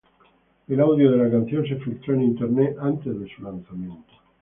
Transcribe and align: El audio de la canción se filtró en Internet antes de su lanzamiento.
El 0.67 0.79
audio 0.79 1.11
de 1.11 1.17
la 1.17 1.29
canción 1.29 1.63
se 1.63 1.75
filtró 1.75 2.15
en 2.15 2.23
Internet 2.23 2.75
antes 2.81 3.19
de 3.19 3.29
su 3.35 3.43
lanzamiento. 3.43 4.13